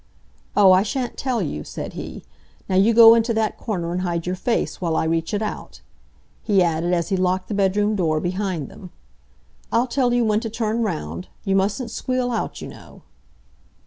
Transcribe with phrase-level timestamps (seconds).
[0.57, 2.23] "Oh, I sha'n't tell you," said he.
[2.67, 5.81] "Now you go into that corner and hide your face, while I reach it out,"
[6.41, 8.89] he added, as he locked the bedroom door behind them.
[9.71, 11.27] "I'll tell you when to turn round.
[11.45, 13.03] You mustn't squeal out, you know."